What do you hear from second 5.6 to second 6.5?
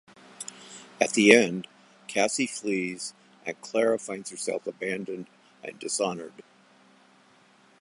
and "dishonored".